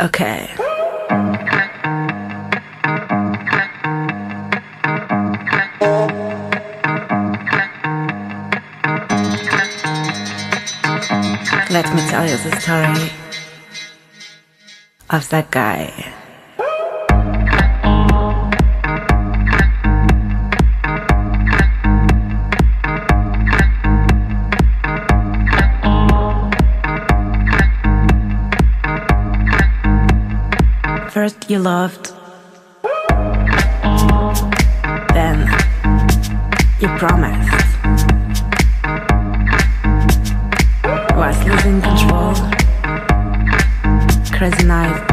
Okay. 0.00 0.48
Let 11.68 11.94
me 11.94 12.00
tell 12.08 12.26
you 12.26 12.38
the 12.38 12.56
story 12.60 13.12
of 15.10 15.28
that 15.28 15.50
guy. 15.50 16.19
you 31.50 31.58
loved. 31.58 32.12
Then 35.12 35.48
you 36.78 36.88
promised. 36.96 37.50
Was 41.16 41.44
losing 41.44 41.80
control. 41.82 42.34
Crazy 44.30 44.64
night. 44.64 45.09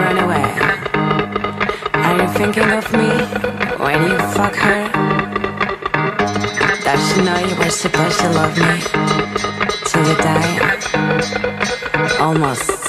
run 0.00 0.18
away. 0.18 0.48
Are 2.04 2.16
you 2.20 2.28
thinking 2.38 2.70
of 2.80 2.92
me 2.92 3.10
when 3.84 3.98
you 4.10 4.18
fuck 4.34 4.54
her? 4.56 4.82
Does 6.84 7.00
she 7.08 7.22
know 7.22 7.38
you 7.38 7.56
were 7.56 7.70
supposed 7.70 8.18
to 8.20 8.28
love 8.30 8.56
me 8.58 8.74
till 9.84 10.04
you 10.08 10.16
die? 10.16 10.56
Almost. 12.18 12.79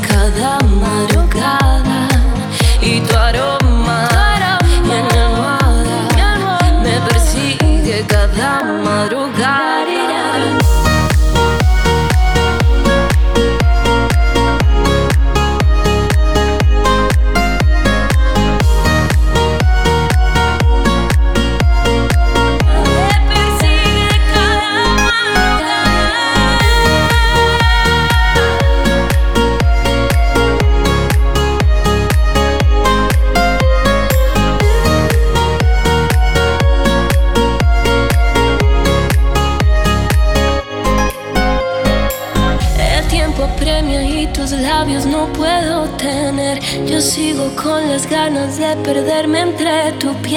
cada 0.00 0.58
um 0.64 0.81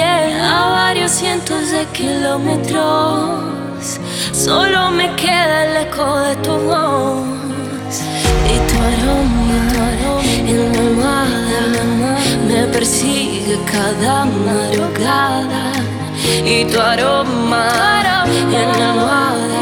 a 0.06 0.68
varios 0.70 1.12
cientos 1.12 1.70
de 1.70 1.84
kilómetros. 1.92 3.40
Solo 4.32 4.90
me 4.90 5.14
queda 5.16 5.64
el 5.66 5.86
eco 5.86 6.18
de 6.20 6.36
tu 6.36 6.52
voz 6.52 7.24
y 8.52 8.56
tu 8.68 8.76
aroma, 8.90 9.88
en 10.50 10.72
la 10.72 10.80
almohada 10.80 11.46
me 12.48 12.66
persigue 12.68 13.58
cada 13.72 14.24
madrugada 14.24 15.72
y 16.44 16.64
tu 16.64 16.80
aroma 16.80 17.68
en 18.60 18.68
la 18.78 18.90
almohada 18.90 19.55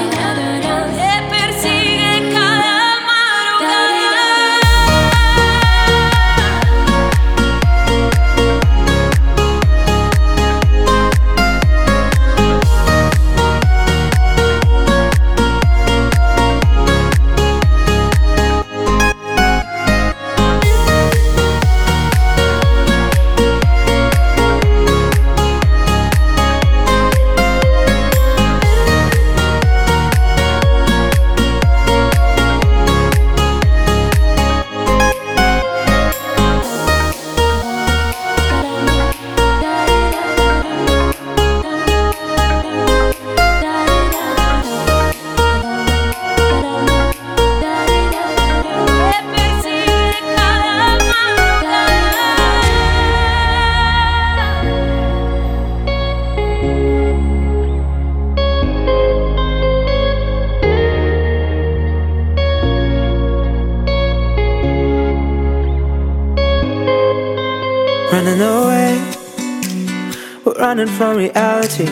from 70.94 71.16
reality. 71.16 71.88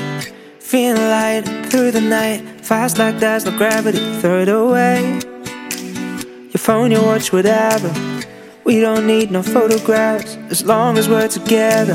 Feeling 0.61 1.03
light 1.03 1.43
through 1.67 1.91
the 1.91 2.01
night, 2.01 2.41
fast 2.65 2.99
like 2.99 3.19
there's 3.19 3.45
no 3.45 3.57
gravity. 3.59 3.99
It 3.99 4.49
away. 4.49 5.21
Your 6.53 6.61
phone, 6.67 6.93
your 6.93 7.03
watch, 7.03 7.33
whatever. 7.33 7.93
We 8.65 8.81
don't 8.81 9.07
need 9.07 9.33
no 9.33 9.43
photographs 9.43 10.37
as 10.51 10.65
long 10.65 10.99
as 10.99 11.09
we're 11.09 11.27
together. 11.27 11.95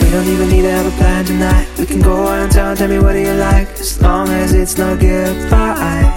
We 0.00 0.10
don't 0.10 0.26
even 0.26 0.48
need 0.48 0.62
to 0.62 0.70
have 0.70 0.86
a 0.86 0.96
plan 0.96 1.26
tonight. 1.26 1.68
We 1.78 1.84
can 1.84 2.00
go 2.00 2.24
around 2.24 2.50
town, 2.50 2.76
tell 2.76 2.88
me 2.88 2.98
what 2.98 3.12
do 3.12 3.20
you 3.20 3.34
like, 3.34 3.68
as 3.72 4.00
long 4.00 4.28
as 4.28 4.54
it's 4.54 4.78
no 4.78 4.96
goodbye. 4.96 6.08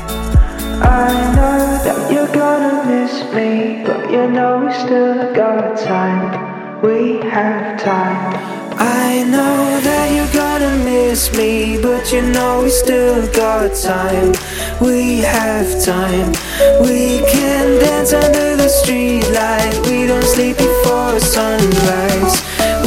I 0.82 1.36
know 1.36 1.84
that 1.84 2.12
you're 2.12 2.34
gonna 2.34 2.86
miss 2.90 3.14
me, 3.34 3.84
but 3.86 4.10
you 4.10 4.30
know 4.32 4.66
we 4.66 4.74
still 4.74 5.34
got 5.34 5.78
time. 5.78 6.82
We 6.82 7.20
have 7.30 7.82
time. 7.82 8.65
I 8.78 9.24
know 9.24 9.80
that 9.82 10.12
you're 10.16 10.34
gonna 10.34 10.84
miss 10.84 11.36
me, 11.38 11.82
but 11.82 12.12
you 12.12 12.22
know 12.22 12.64
we 12.64 12.70
still 12.70 13.26
got 13.32 13.76
time. 13.76 14.34
We 14.82 15.20
have 15.20 15.84
time. 15.84 16.32
We 16.82 17.20
can 17.32 17.80
dance 17.80 18.14
under 18.14 18.56
the 18.58 18.68
streetlight. 18.68 19.86
We 19.88 20.08
don't 20.08 20.24
sleep 20.24 20.58
before 20.58 21.20
sunrise. 21.20 22.36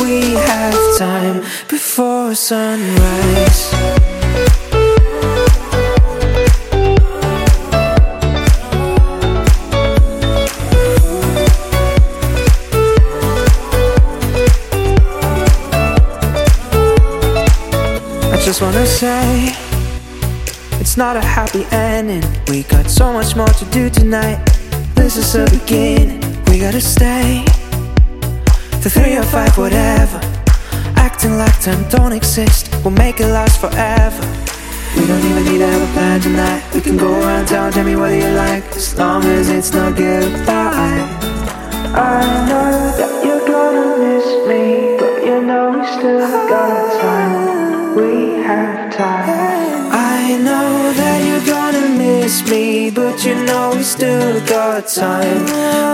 We 0.02 0.34
have 0.34 0.98
time 0.98 1.42
before 1.68 2.34
sunrise. 2.34 4.17
Just 18.48 18.62
wanna 18.62 18.86
say 18.86 19.52
It's 20.80 20.96
not 20.96 21.18
a 21.18 21.20
happy 21.20 21.66
ending. 21.70 22.24
We 22.48 22.62
got 22.62 22.88
so 22.88 23.12
much 23.12 23.36
more 23.36 23.52
to 23.60 23.64
do 23.66 23.90
tonight. 23.90 24.38
This 24.94 25.18
is 25.18 25.34
the 25.34 25.44
beginning. 25.58 26.22
We 26.46 26.58
gotta 26.58 26.80
stay. 26.80 27.44
The 28.82 28.88
three 28.88 29.18
or 29.18 29.24
five, 29.24 29.52
whatever. 29.58 30.18
Acting 30.96 31.36
like 31.36 31.60
time 31.60 31.86
don't 31.90 32.14
exist. 32.14 32.70
We'll 32.82 32.96
make 33.04 33.20
it 33.20 33.26
last 33.26 33.60
forever. 33.60 34.22
We 34.96 35.06
don't 35.06 35.24
even 35.30 35.44
need 35.44 35.58
to 35.58 35.66
have 35.66 35.82
a 35.82 35.92
plan 35.92 36.20
tonight. 36.22 36.62
We 36.72 36.80
can 36.80 36.96
go 36.96 37.10
around 37.20 37.48
town, 37.48 37.72
tell 37.72 37.84
me 37.84 37.96
what 37.96 38.14
you 38.14 38.30
like. 38.44 38.64
As 38.74 38.98
long 38.98 39.24
as 39.26 39.50
it's 39.50 39.74
not 39.74 39.94
goodbye. 39.94 41.04
I 41.92 42.24
know 42.48 42.72
that 42.98 43.12
you're 43.24 43.46
gonna 43.46 43.86
miss 44.04 44.28
me 44.48 44.96
But 45.00 45.24
you 45.26 45.42
know 45.48 45.64
we 45.72 45.86
still 45.98 46.48
got 46.48 47.02
time. 47.02 47.96
We 47.96 48.27
time. 48.48 49.90
I 49.92 50.38
know 50.38 50.92
that 50.94 51.18
you're 51.26 51.46
gonna 51.46 51.88
miss 51.98 52.48
me, 52.50 52.90
but 52.90 53.24
you 53.24 53.34
know 53.44 53.74
we 53.76 53.82
still 53.82 54.40
got 54.46 54.88
time. 54.88 55.44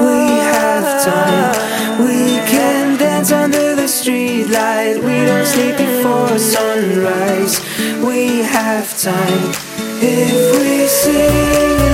We 0.08 0.20
have 0.52 1.04
time. 1.04 2.06
We 2.06 2.38
can 2.54 2.98
dance 2.98 3.32
under 3.32 3.76
the 3.76 3.88
streetlight. 3.98 4.96
We 5.04 5.16
don't 5.30 5.46
sleep 5.46 5.76
before 5.78 6.38
sunrise. 6.38 7.60
We 8.04 8.40
have 8.42 8.86
time. 9.00 9.52
If 10.02 10.32
we 10.60 10.86
sing 10.88 11.93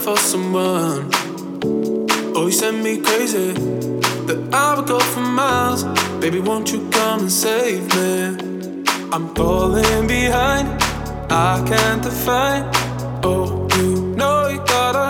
for 0.00 0.16
someone. 0.16 1.10
Oh, 2.36 2.46
you 2.46 2.52
send 2.52 2.82
me 2.82 2.98
crazy. 3.00 3.52
That 4.26 4.50
I 4.52 4.74
would 4.76 4.86
go 4.86 4.98
for 5.00 5.20
miles. 5.20 5.84
Baby, 6.20 6.40
won't 6.40 6.70
you 6.72 6.88
come 6.90 7.20
and 7.20 7.32
save 7.32 7.82
me? 7.96 8.84
I'm 9.12 9.34
falling 9.34 10.06
behind. 10.06 10.68
I 11.30 11.64
can't 11.66 12.02
define. 12.02 12.70
Oh, 13.24 13.66
you 13.76 14.14
know 14.16 14.48
you 14.48 14.58
gotta. 14.66 15.08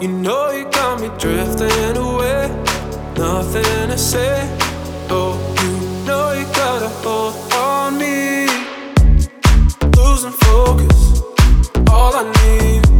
You 0.00 0.08
know 0.08 0.50
you 0.50 0.64
got 0.70 1.00
me 1.00 1.08
drifting 1.18 1.96
away. 1.96 2.48
Nothing 3.16 3.88
to 3.90 3.98
say. 3.98 4.48
Oh, 5.10 5.34
you 5.60 6.06
know 6.06 6.32
you 6.32 6.46
gotta 6.54 6.88
hold 7.04 7.34
on 7.52 7.98
me. 7.98 8.46
Losing 9.96 10.32
focus. 10.32 11.22
All 11.90 12.14
I 12.16 12.24
need. 12.42 12.99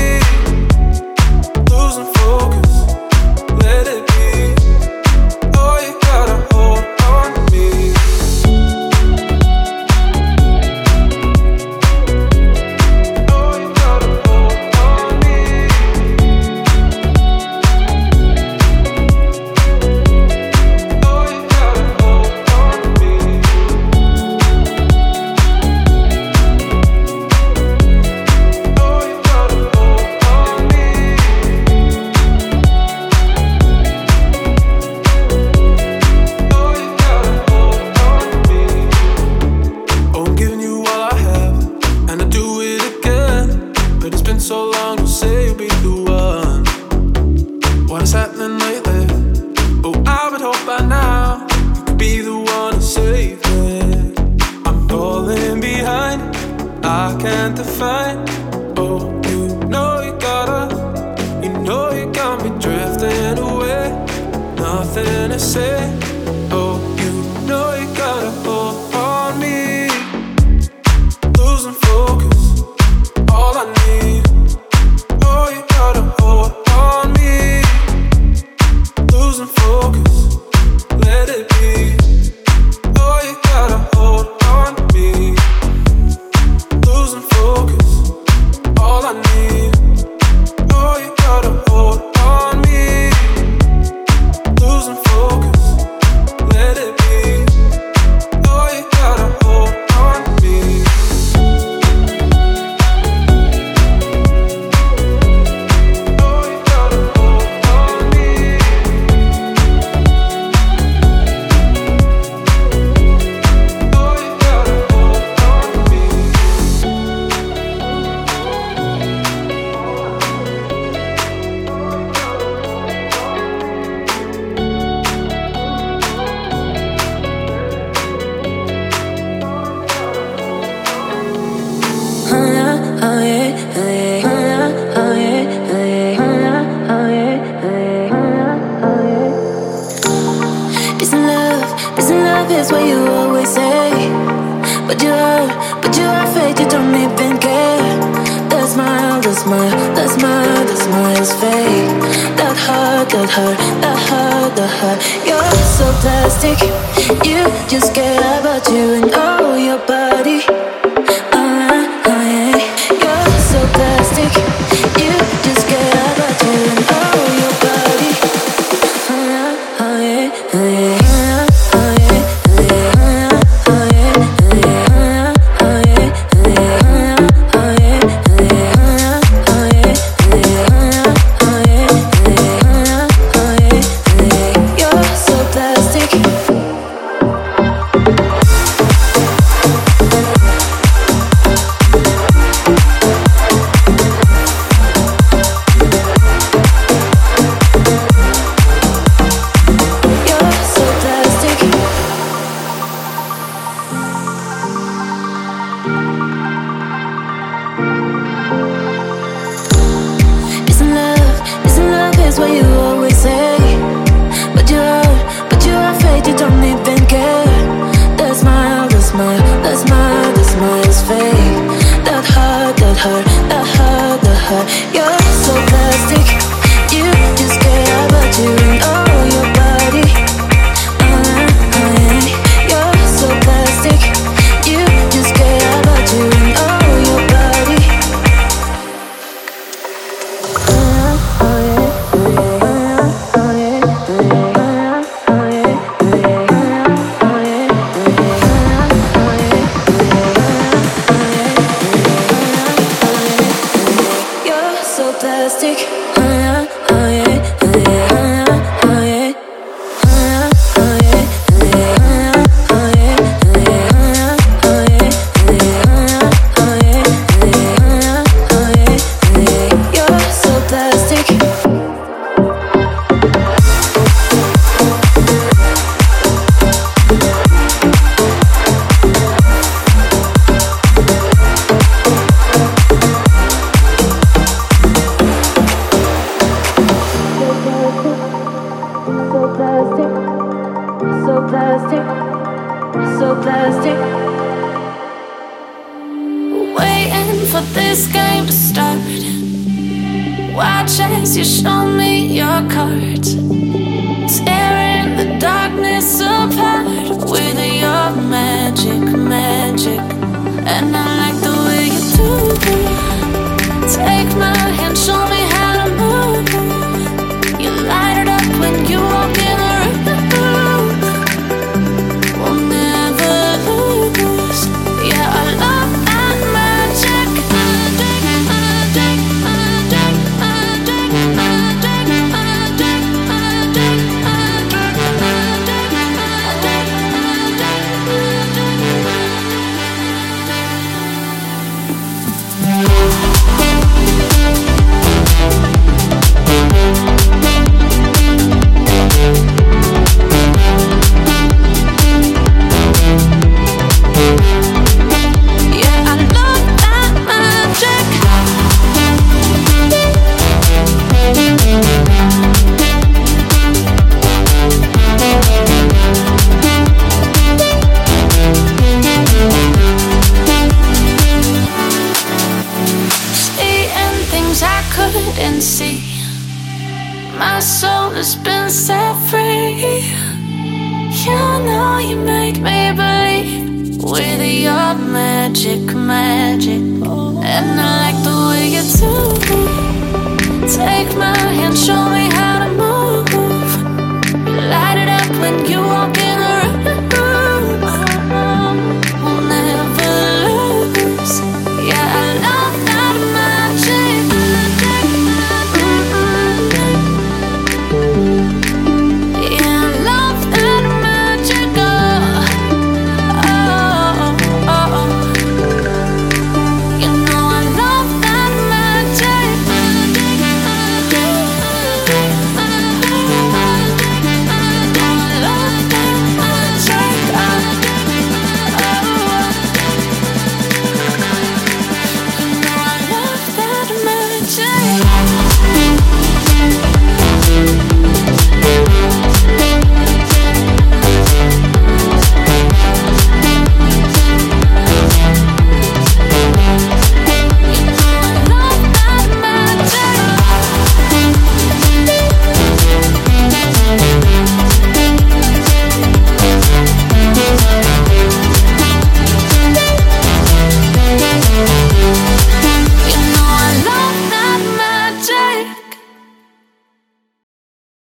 I 56.83 57.15
can't 57.19 57.55
define. 57.55 58.25
Oh, 58.77 59.21
you 59.29 59.47
know 59.69 60.01
you 60.01 60.13
gotta, 60.19 60.75
you 61.43 61.53
know 61.59 61.91
you 61.91 62.11
got 62.11 62.43
me 62.43 62.49
drifting 62.59 63.37
away. 63.37 63.91
Nothing 64.57 65.29
to 65.29 65.39
say. 65.39 66.00